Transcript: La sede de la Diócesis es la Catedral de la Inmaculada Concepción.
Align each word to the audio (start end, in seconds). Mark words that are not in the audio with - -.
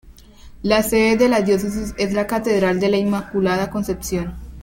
La 0.63 0.81
sede 0.81 1.15
de 1.15 1.29
la 1.29 1.41
Diócesis 1.43 1.93
es 1.95 2.11
la 2.13 2.25
Catedral 2.25 2.79
de 2.79 2.89
la 2.89 2.97
Inmaculada 2.97 3.69
Concepción. 3.69 4.33